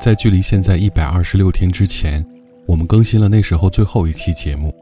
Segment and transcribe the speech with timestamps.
[0.00, 2.24] 在距离现在一百二十六天之前，
[2.66, 4.74] 我们更新了那时候最后一期节目。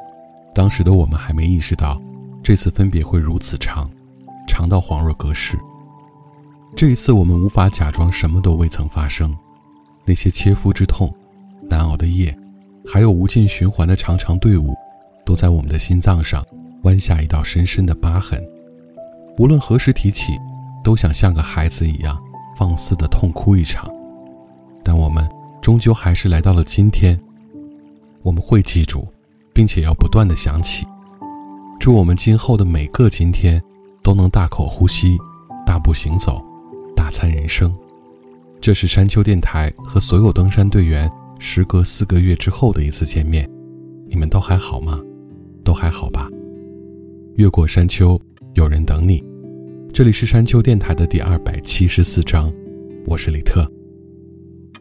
[0.54, 2.00] 当时的我们还没意识到，
[2.40, 3.90] 这次分别会如此长，
[4.46, 5.58] 长到恍若隔世。
[6.76, 9.36] 这一次，我们无法假装什么都未曾发生。
[10.04, 11.12] 那些切肤之痛、
[11.68, 12.32] 难熬的夜，
[12.86, 14.72] 还有无尽循环的长长队伍，
[15.24, 16.46] 都在我们的心脏上
[16.84, 18.40] 弯下一道深深的疤痕。
[19.36, 20.38] 无论何时提起，
[20.84, 22.16] 都想像个孩子一样
[22.56, 23.97] 放肆的痛哭一场。
[24.88, 25.28] 但我们
[25.60, 27.14] 终究还是来到了今天。
[28.22, 29.06] 我们会记住，
[29.52, 30.86] 并且要不断的想起。
[31.78, 33.62] 祝我们今后的每个今天，
[34.02, 35.18] 都能大口呼吸，
[35.66, 36.42] 大步行走，
[36.96, 37.70] 大餐人生。
[38.62, 41.06] 这是山丘电台和所有登山队员
[41.38, 43.46] 时隔四个月之后的一次见面。
[44.06, 44.98] 你们都还好吗？
[45.64, 46.30] 都还好吧？
[47.34, 48.18] 越过山丘，
[48.54, 49.22] 有人等你。
[49.92, 52.50] 这里是山丘电台的第二百七十四章，
[53.04, 53.70] 我是李特。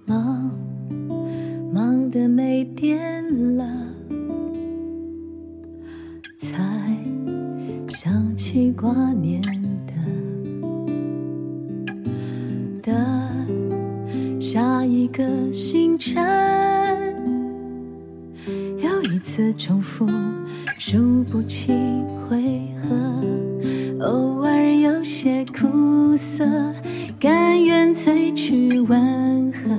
[0.09, 0.57] 忙，
[1.69, 2.97] 忙得没电
[3.57, 3.65] 了，
[6.37, 6.47] 才
[7.89, 9.41] 想起挂念
[9.85, 9.93] 的
[12.81, 16.23] 的下一个星辰，
[18.77, 20.09] 又一次重复
[20.79, 22.41] 数不清回
[22.81, 22.95] 合，
[24.05, 26.45] 偶尔有些苦涩，
[27.19, 29.75] 甘愿萃取温和，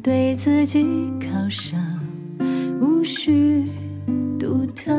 [0.00, 0.84] 对自己
[1.18, 1.76] 犒赏，
[2.80, 3.64] 无需
[4.38, 4.94] 独特。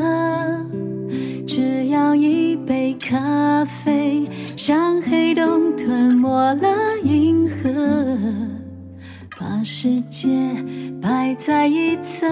[1.46, 6.68] 只要一杯咖啡，像黑洞吞没了
[7.02, 7.70] 银河，
[9.38, 10.28] 把世界
[11.00, 12.26] 摆在一侧。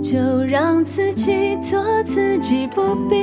[0.00, 3.16] 就让自己做自己，不必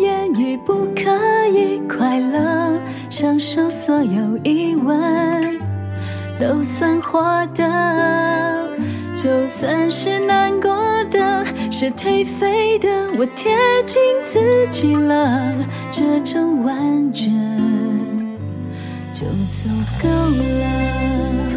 [0.00, 2.81] 言语，不可以快乐，
[3.22, 5.60] 享受所有疑问，
[6.40, 8.68] 都算活的。
[9.14, 10.74] 就算是难过
[11.08, 13.52] 的，是颓废的，我贴
[13.86, 15.54] 近自己了，
[15.92, 16.74] 这种完
[17.12, 17.30] 整
[19.12, 19.68] 就足
[20.02, 21.51] 够了。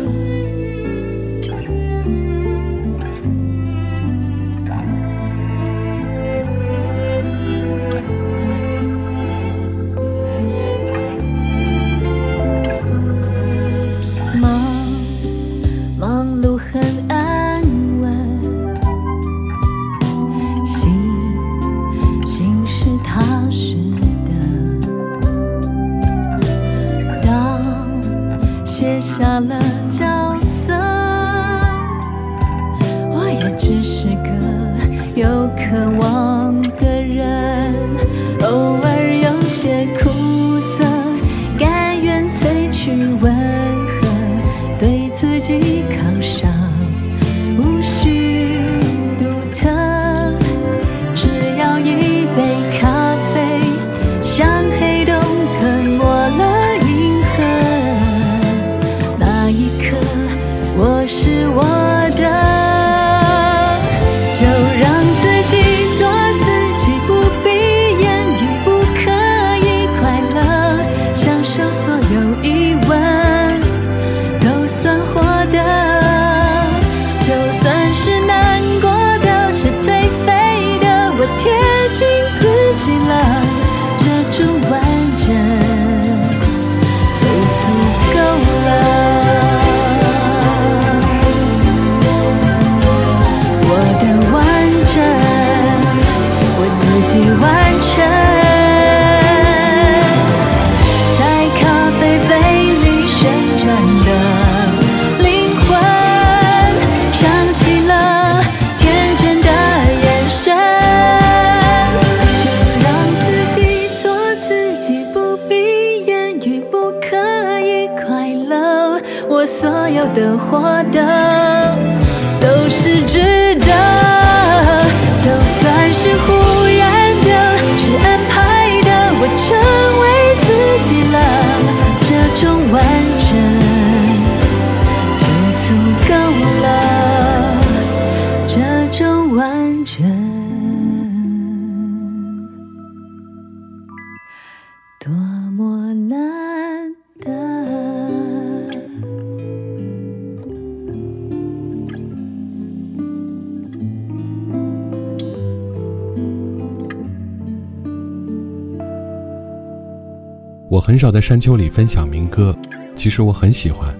[160.85, 162.55] 很少在山丘里分享民歌，
[162.93, 163.91] 其实我很喜欢，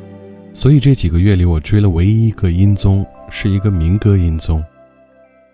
[0.53, 4.63] 所以这几个月里我追了唯一一个音综，是一个民歌音综。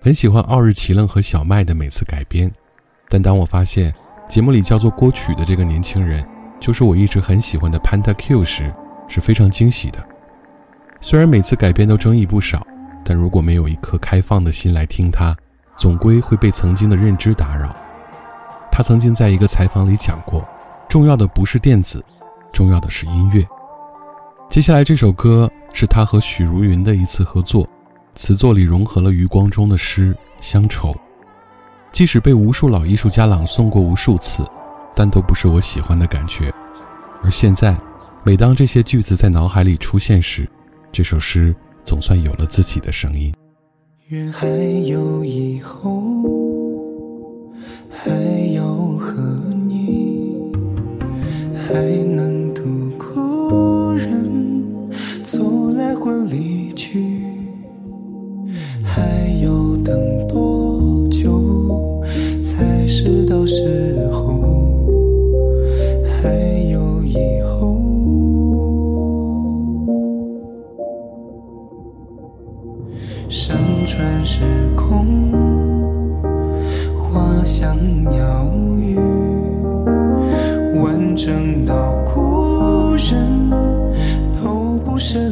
[0.01, 2.51] 很喜欢奥日奇楞和小麦的每次改编，
[3.07, 3.95] 但当我发现
[4.27, 6.21] 节目里叫做郭曲的这个年轻人，
[6.59, 8.69] 就是我一直很喜欢的 Panda Q 时，
[9.07, 10.05] 是非常惊喜的。
[10.99, 12.67] 虽然每次改编都争议不少，
[13.05, 15.33] 但如果没有一颗开放的心来听他，
[15.77, 17.73] 总归会被曾经的认知打扰。
[18.69, 20.45] 他曾经在一个采访里讲过。
[20.91, 22.03] 重要的不是电子，
[22.51, 23.47] 重要的是音乐。
[24.49, 27.65] 接下来这首歌是他和许茹芸的一次合作，
[28.13, 30.93] 词作里融合了余光中的诗乡愁。
[31.93, 34.43] 即使被无数老艺术家朗诵过无数次，
[34.93, 36.53] 但都不是我喜欢的感觉。
[37.23, 37.73] 而现在，
[38.25, 40.45] 每当这些句子在脑海里出现时，
[40.91, 41.55] 这首诗
[41.85, 43.33] 总算有了自己的声音。
[44.09, 44.45] 愿还
[44.89, 45.89] 有以后，
[47.89, 48.11] 还
[48.53, 49.21] 要和
[49.69, 50.19] 你。
[51.71, 52.61] 才能渡
[52.97, 54.89] 过人
[55.23, 57.01] 走来或离去，
[58.83, 59.01] 还
[59.41, 59.49] 要
[59.81, 60.60] 等多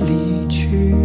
[0.05, 0.95] 离去，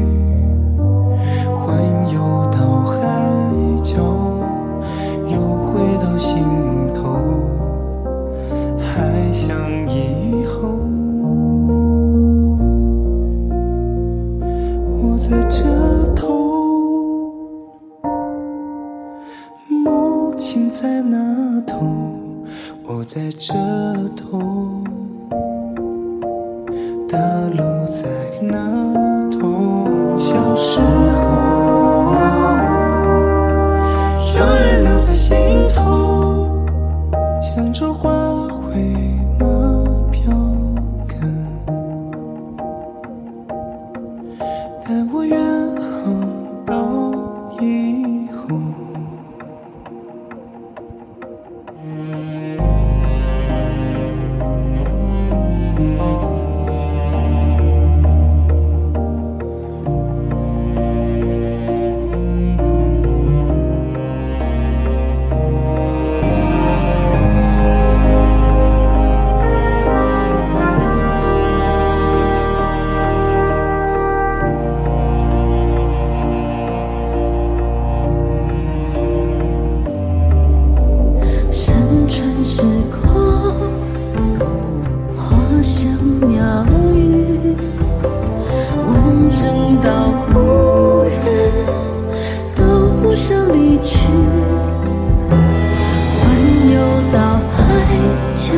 [98.45, 98.53] 叫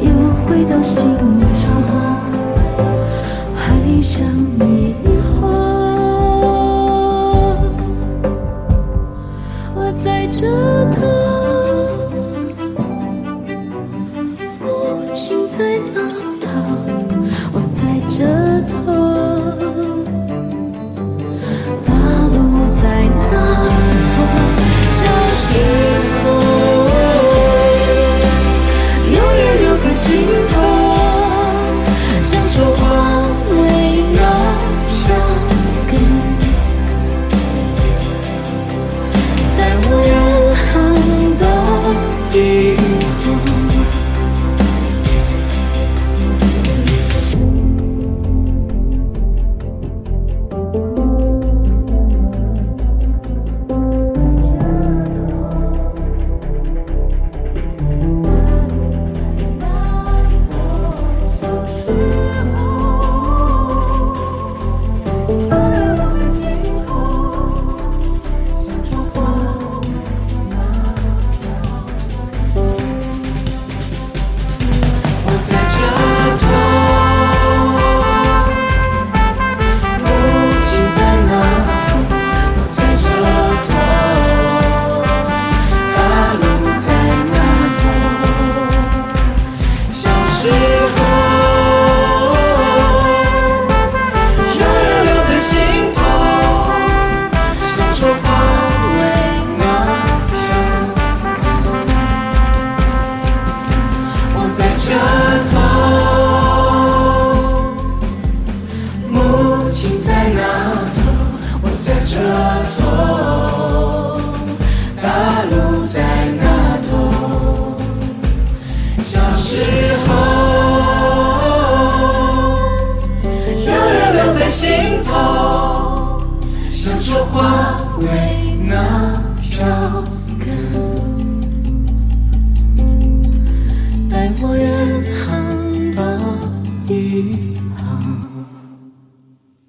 [0.00, 0.10] 又
[0.46, 1.06] 回到心
[1.38, 1.53] 里。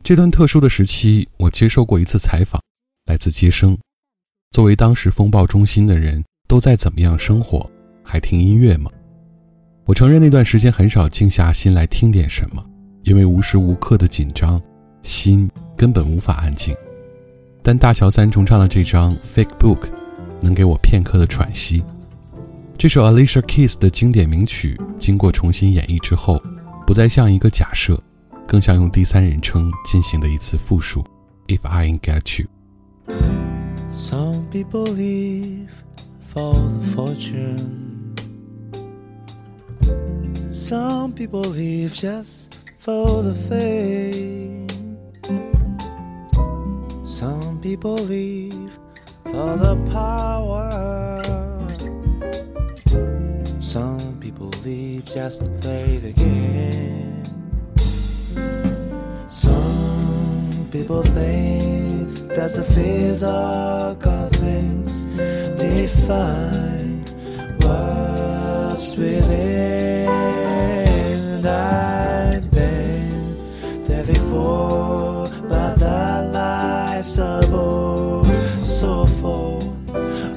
[0.05, 2.61] 这段特殊的时期，我接受过一次采访，
[3.07, 3.75] 来自接生。
[4.51, 7.67] 作为当时风暴中心的人，都在怎么样生活？
[8.03, 8.91] 还听音乐吗？
[9.83, 12.63] 我承认那段时间很少静下心来听点什么，
[13.01, 14.61] 因为无时无刻的紧张，
[15.01, 16.75] 心根本无法安静。
[17.63, 19.79] 但大乔三重唱的这张《Fake Book》，
[20.39, 21.83] 能给我片刻的喘息。
[22.77, 26.39] 这首 Alicia Keys 的经典名曲，经过重新演绎之后，
[26.85, 27.99] 不再像一个假设，
[28.54, 31.04] 更像用第三人称进行的一次复述。
[31.46, 32.48] If I ain't got you。
[33.94, 35.70] Some people live
[36.32, 38.14] for the fortune.
[40.52, 44.68] Some people live just for the fame.
[47.04, 48.78] Some people live
[49.24, 50.70] for the power.
[53.60, 57.23] Some people live just to play the game.
[60.79, 65.05] People think that the physical things
[65.55, 67.05] define
[67.61, 70.09] what's within.
[71.45, 73.37] I've been
[73.85, 78.27] there before, but the life's so bold,
[78.65, 79.63] so full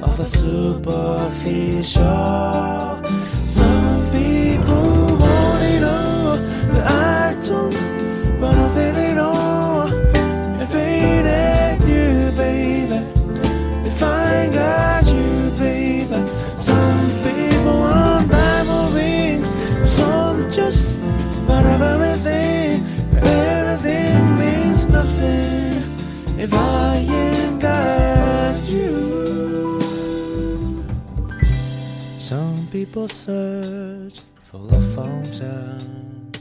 [0.01, 2.98] of a superficial.
[32.89, 36.31] People search for a fountain.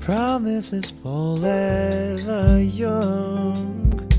[0.00, 4.10] Promises forever young.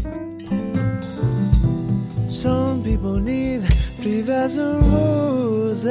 [2.29, 3.63] Some people need
[3.99, 5.89] three dozen roses.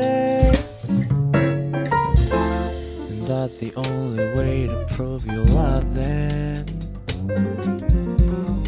[3.04, 6.64] And that's the only way to prove you love them.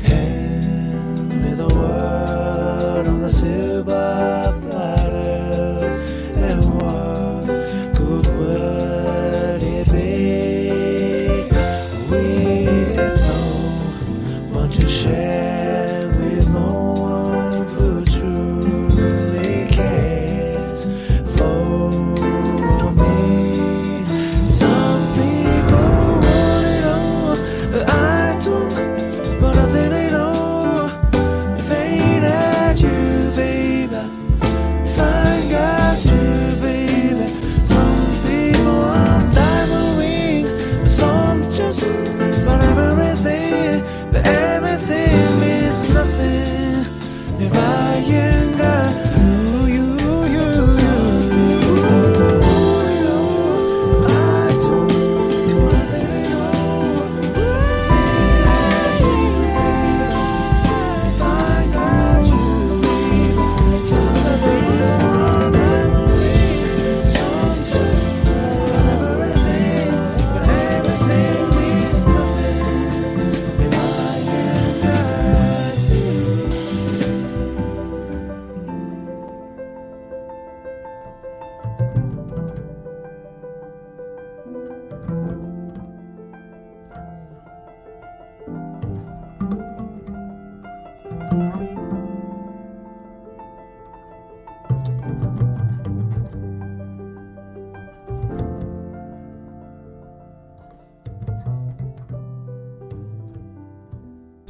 [0.02, 4.61] Hand me the word on the silver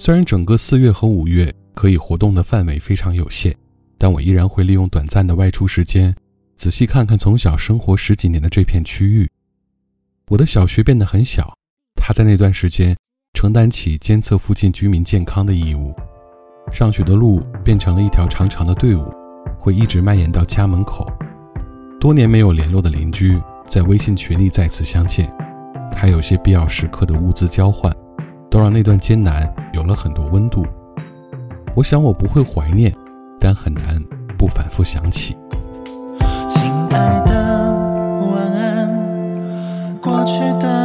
[0.05, 3.57] 虽然整个四月和五月可以活动的范围非常有限，
[3.97, 6.13] 但我依然会利用短暂的外出时间，
[6.57, 9.31] 仔细看看从小生活十几年的这片区域。
[10.27, 11.57] 我的小学变得很小，
[11.95, 12.97] 他在那段时间
[13.35, 15.95] 承担起监测附近居民健康的义务。
[16.73, 19.09] 上学的路变成了一条长长的队伍，
[19.57, 21.07] 会一直蔓延到家门口。
[22.01, 25.33] 多年没有联络的邻居在微信群里再次相见，
[25.95, 27.97] 还有些必要时刻的物资交换。
[28.53, 30.67] 都让那段艰难有了很多温度。
[31.75, 32.95] 我想我不会怀念，
[33.41, 33.99] 但很难
[34.37, 35.35] 不反复想起。
[36.47, 37.33] 亲爱的，
[38.31, 39.99] 晚安。
[40.03, 40.82] 过去的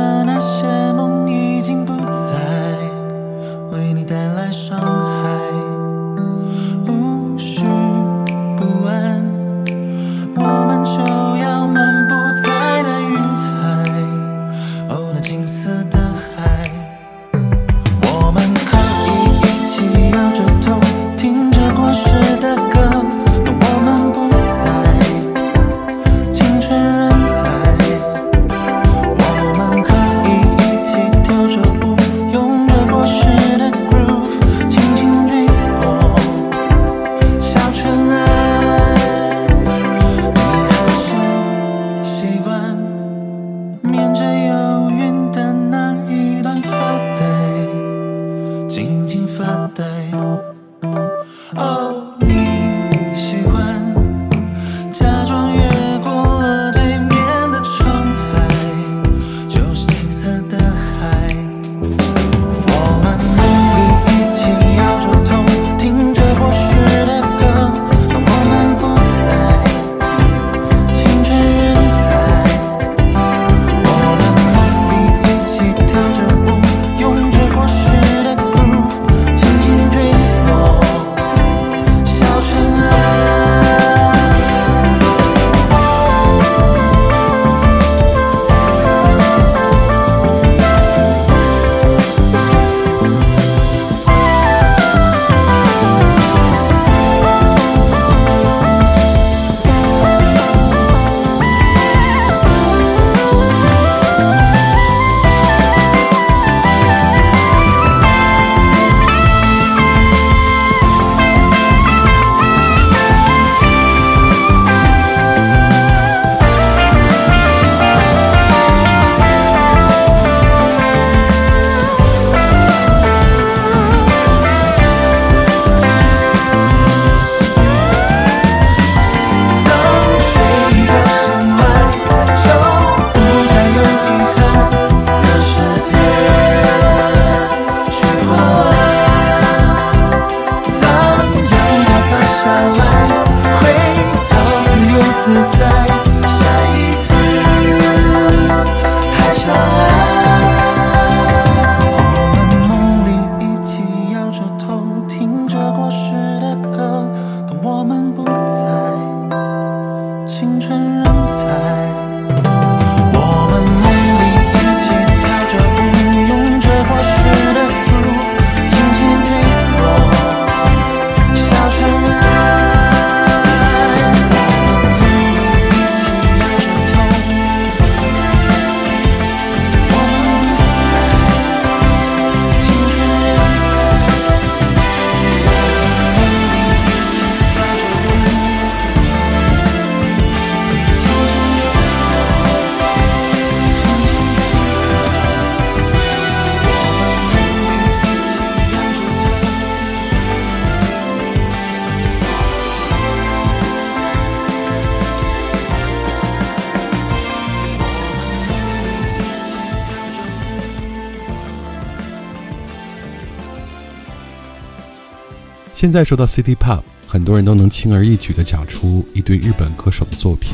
[215.77, 220.51] 现在说到 City Pop，很多人都能轻而易举地讲出一堆日本歌手的作品，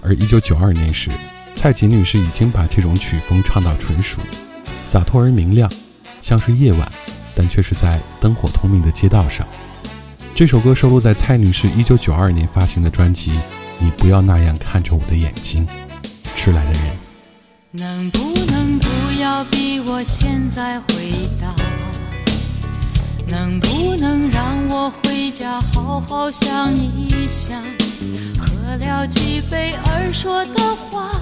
[0.00, 1.10] 而1992年时，
[1.54, 4.22] 蔡琴女士已经把这种曲风唱到纯熟，
[4.86, 5.70] 洒脱而明亮，
[6.22, 6.90] 像是夜晚，
[7.34, 9.46] 但却是在灯火通明的街道上。
[10.34, 13.32] 这首歌收录在蔡女士1992年发行的专辑
[13.78, 15.66] 《你不要那样看着我的眼睛》。
[16.34, 16.82] 迟来的人，
[17.72, 20.86] 能不能不要逼我现在回
[21.38, 21.54] 答？
[23.28, 27.62] 能不能让我回家好好想一想？
[28.38, 31.20] 喝了几杯儿说的话，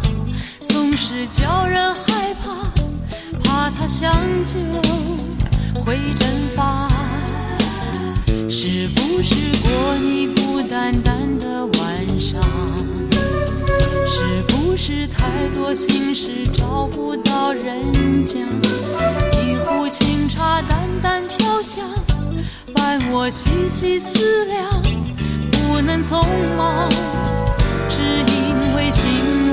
[0.64, 2.55] 总是叫人害怕，
[3.42, 4.12] 怕它像
[4.45, 4.57] 酒
[5.85, 6.88] 会蒸发。
[8.49, 12.40] 是不是过你孤单单的晚上？
[14.07, 18.40] 是不是太多心事找不到人讲？
[23.19, 24.83] 我细细思量，
[25.51, 26.23] 不能匆
[26.55, 26.87] 忙，
[27.89, 29.46] 只因为心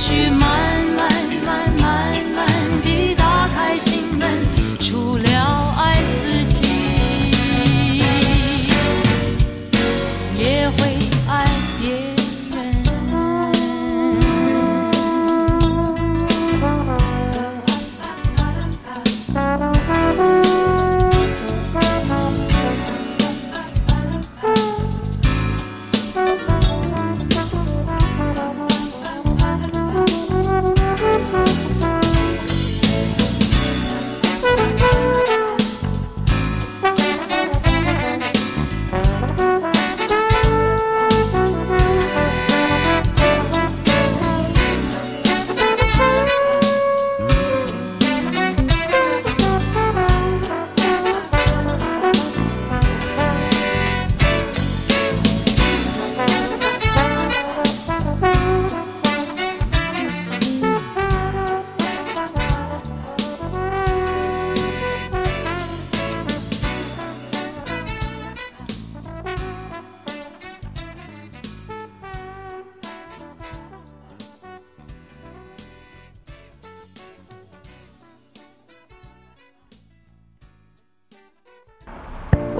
[0.00, 0.89] 许慢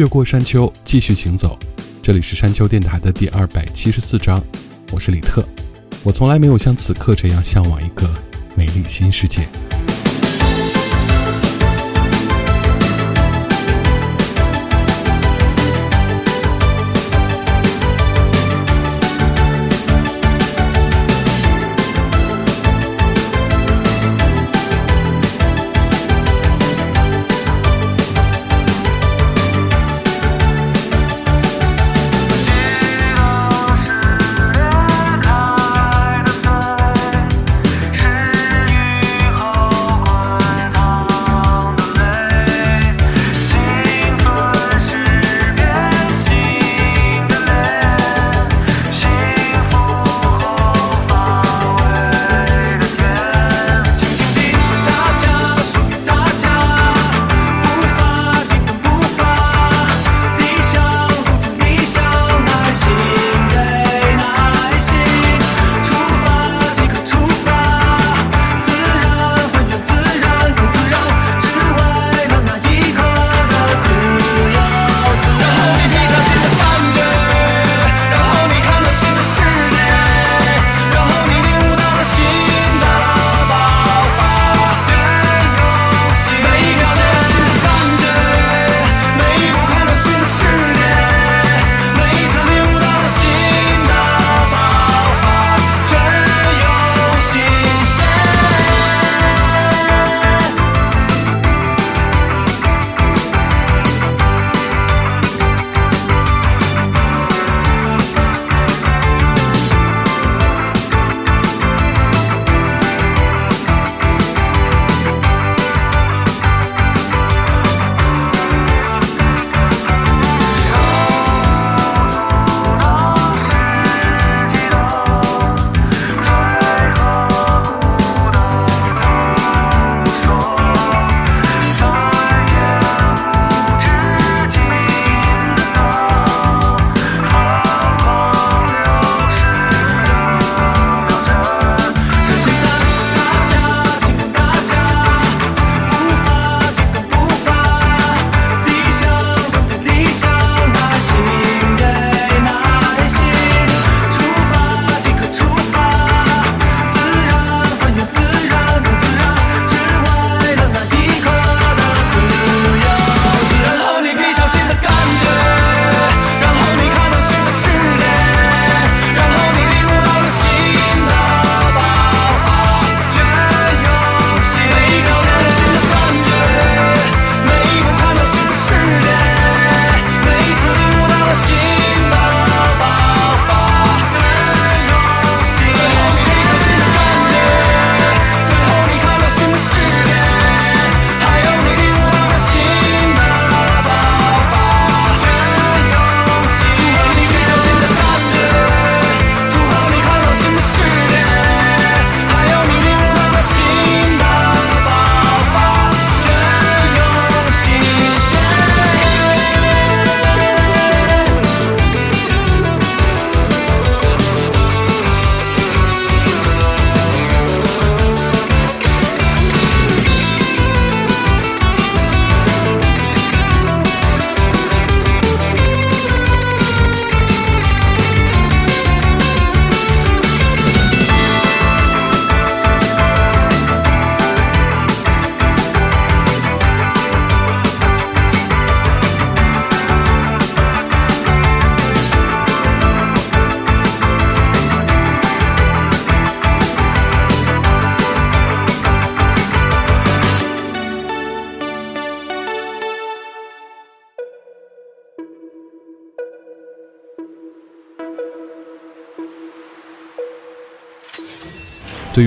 [0.00, 1.58] 越过山丘，继续行走。
[2.02, 4.42] 这里是山丘电台的第二百七十四章，
[4.90, 5.44] 我是李特。
[6.02, 8.08] 我从来没有像此刻这样向往一个
[8.56, 9.46] 美丽新世界。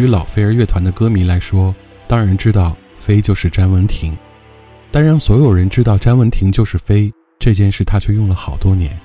[0.03, 1.73] 于老飞儿乐团的歌迷来说，
[2.09, 4.13] 当然知道飞就是詹雯婷，
[4.91, 8.99] 但让所有人知道詹雯婷就是飞这件事，他却用了好多年。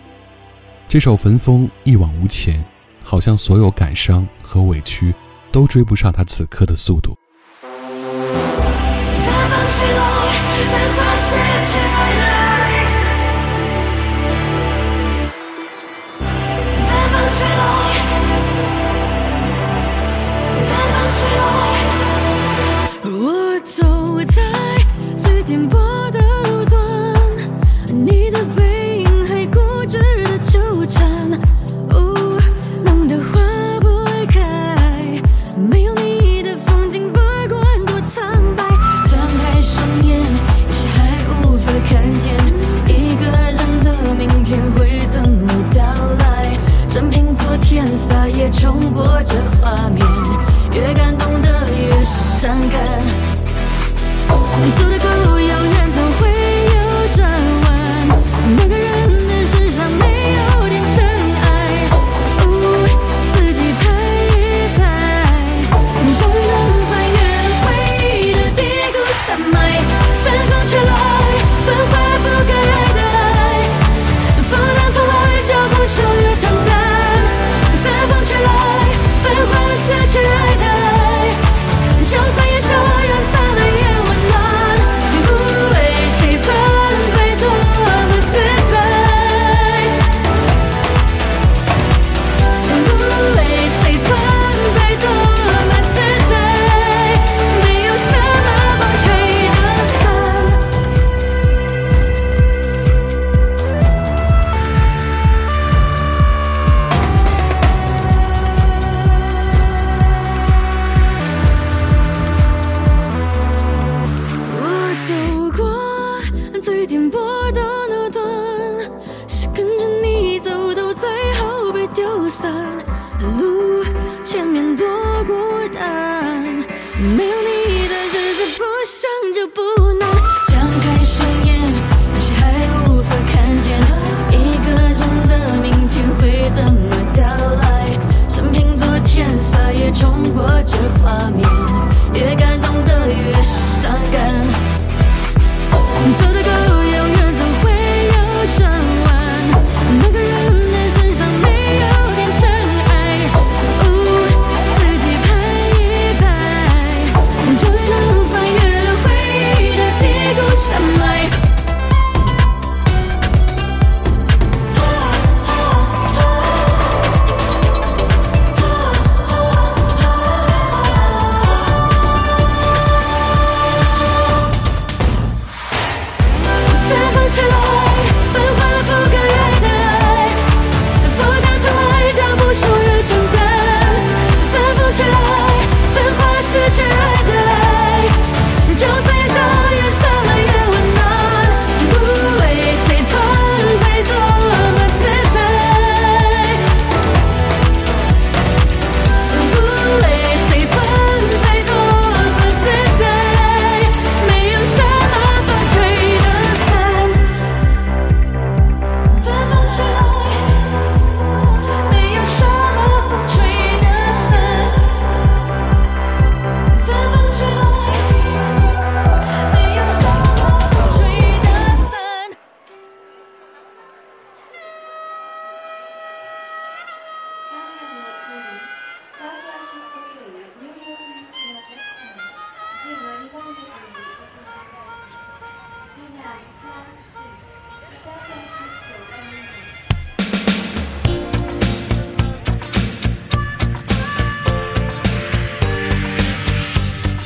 [0.89, 2.65] 这首《焚风》一往无前，
[3.01, 5.15] 好像所有感伤和委屈
[5.53, 7.17] 都追不上他此刻的速度。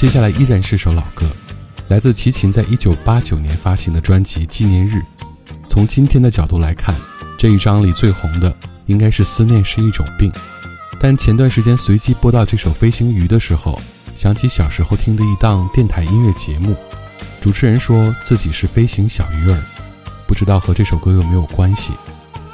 [0.03, 1.25] 接下来依然是首老歌，
[1.87, 4.97] 来自齐秦在一九八九年发行的专辑《纪念日》。
[5.69, 6.93] 从今天的角度来看，
[7.39, 8.53] 这一张里最红的
[8.87, 10.29] 应该是《思念是一种病》。
[11.01, 13.81] 但前段时间随机播到这首《飞行鱼》的时候，
[14.17, 16.75] 想起小时候听的一档电台音乐节目，
[17.41, 19.63] 主持人说自己是飞行小鱼儿，
[20.27, 21.93] 不知道和这首歌有没有关系。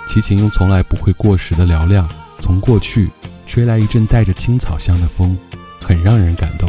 [0.07, 2.07] 齐秦用从来不会过时的嘹亮，
[2.41, 3.09] 从过去
[3.47, 5.35] 吹来一阵带着青草香的风，
[5.81, 6.69] 很让人感动。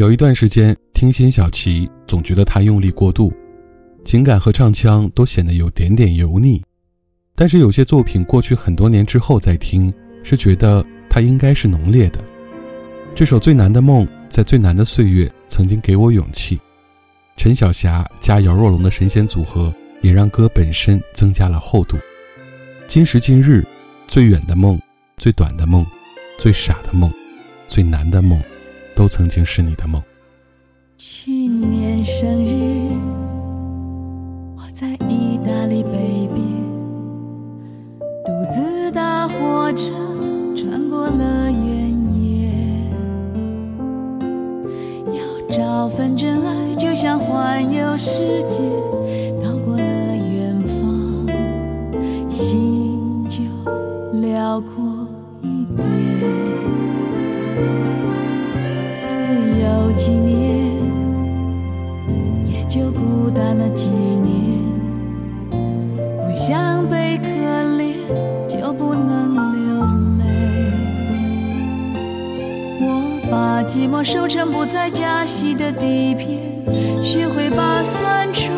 [0.00, 3.30] 有一段时间听辛晓琪，总觉得他用力过度，
[4.02, 6.62] 情感和唱腔都显得有点点油腻。
[7.34, 9.92] 但是有些作品过去很多年之后再听，
[10.22, 12.18] 是觉得它应该是浓烈的。
[13.14, 16.58] 这首《最难的梦》在最难的岁月曾经给我勇气。
[17.36, 19.70] 陈小霞加姚若龙的神仙组合，
[20.00, 21.98] 也让歌本身增加了厚度。
[22.88, 23.62] 今时今日，
[24.08, 24.80] 最远的梦，
[25.18, 25.84] 最短的梦，
[26.38, 27.12] 最傻的梦，
[27.68, 28.42] 最难的梦。
[28.94, 30.02] 都曾经是你的梦。
[30.96, 32.92] 去年生日，
[34.56, 36.46] 我在意大利北边，
[38.24, 39.92] 独自搭火车
[40.54, 42.50] 穿过了原野。
[45.12, 48.58] 要找份真爱，就像环游世界，
[49.42, 51.26] 到过了远方，
[52.28, 53.42] 心就
[54.20, 54.99] 辽阔
[60.02, 60.72] 几年，
[62.46, 64.58] 也就孤单了几年。
[65.50, 67.26] 不想被可
[67.76, 67.92] 怜，
[68.48, 69.84] 就不能流
[70.18, 70.24] 泪。
[72.80, 76.62] 我把寂寞收成不再加息的底片，
[77.02, 78.50] 学会把酸楚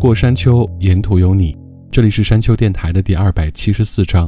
[0.00, 1.54] 过山丘，沿途有你。
[1.90, 4.26] 这里是山丘电台的第二百七十四章。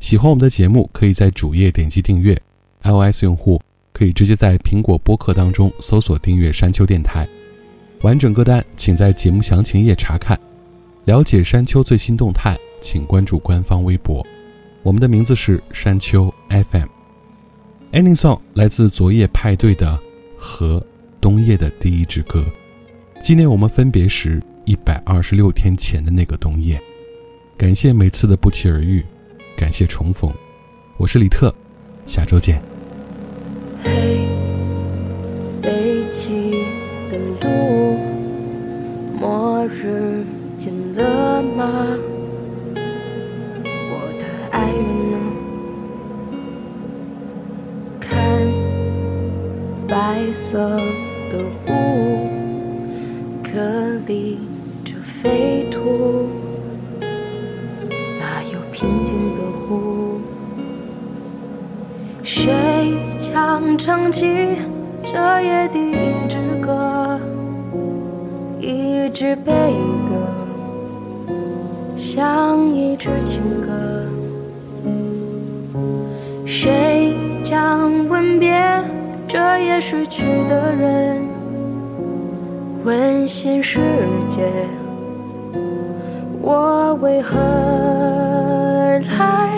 [0.00, 2.38] 喜欢我们的节目，可以在主页点击订阅。
[2.82, 3.58] iOS 用户
[3.90, 7.26] 可以直接在苹果播客当中搜索订阅山丘电台。
[8.02, 10.38] 完整歌单请在节目详情页查看。
[11.06, 14.22] 了解山丘最新动态，请关注官方微博。
[14.82, 16.88] 我们的名字是山丘 FM。
[17.92, 19.90] Ending song 来自昨夜派对的
[20.36, 20.86] 《和
[21.18, 22.44] 冬夜的第一支歌》，
[23.22, 24.38] 纪念我们分别时。
[24.68, 26.78] 一百二十六天前的那个冬夜，
[27.56, 29.02] 感谢每次的不期而遇，
[29.56, 30.30] 感谢重逢。
[30.98, 31.50] 我是李特，
[32.06, 32.60] 下周见。
[33.82, 34.26] 嘿，
[35.62, 36.66] 北极
[37.08, 37.96] 的路，
[39.18, 40.22] 末日
[40.58, 41.98] 见了吗？
[42.74, 45.16] 我的爱人呢？
[47.98, 48.12] 看
[49.88, 50.58] 白色
[51.30, 52.28] 的雾，
[53.42, 54.36] 隔离
[55.20, 56.28] 飞图，
[57.00, 60.20] 哪有平静的湖？
[62.22, 62.54] 谁
[63.18, 64.24] 将唱起
[65.02, 67.18] 这夜的一支歌？
[68.60, 69.52] 一支悲
[70.08, 70.14] 歌，
[71.96, 73.72] 像一支情歌。
[76.46, 77.12] 谁
[77.42, 78.56] 将吻别
[79.26, 81.26] 这夜睡去的人？
[82.84, 83.80] 问新世
[84.28, 84.48] 界，
[86.40, 89.48] 我为何而来？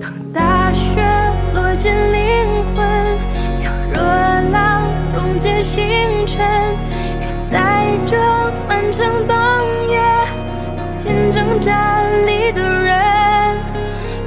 [0.00, 1.00] 当大雪
[1.54, 2.86] 落进灵魂，
[3.54, 4.00] 像热
[4.52, 5.84] 浪溶解星
[6.26, 6.46] 辰，
[7.20, 8.16] 愿在这
[8.68, 9.36] 漫长冬
[9.88, 9.98] 夜，
[10.76, 13.58] 抱紧挣扎里的人。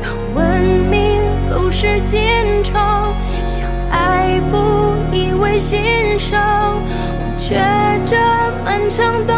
[0.01, 2.20] 当文明走失尽
[2.64, 3.14] 头，
[3.45, 7.55] 相爱不以为欣赏，忘却
[8.05, 8.18] 这
[8.66, 9.36] 漫长冬